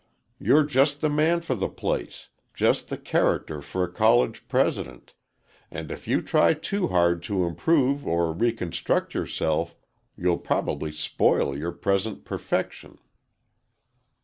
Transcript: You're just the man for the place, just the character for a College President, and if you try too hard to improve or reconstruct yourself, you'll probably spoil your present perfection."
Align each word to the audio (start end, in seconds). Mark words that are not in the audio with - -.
You're 0.39 0.63
just 0.63 1.01
the 1.01 1.11
man 1.11 1.41
for 1.41 1.53
the 1.53 1.69
place, 1.69 2.29
just 2.55 2.87
the 2.87 2.97
character 2.97 3.61
for 3.61 3.83
a 3.83 3.91
College 3.93 4.47
President, 4.47 5.13
and 5.69 5.91
if 5.91 6.07
you 6.07 6.23
try 6.23 6.55
too 6.55 6.87
hard 6.87 7.21
to 7.29 7.45
improve 7.45 8.07
or 8.07 8.33
reconstruct 8.33 9.13
yourself, 9.13 9.75
you'll 10.17 10.39
probably 10.39 10.91
spoil 10.91 11.55
your 11.55 11.71
present 11.71 12.25
perfection." 12.25 12.97